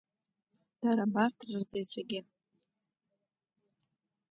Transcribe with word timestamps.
Дара 0.81 1.03
абарҭ 1.07 1.37
рырҵаҩцәагьы… 1.49 2.19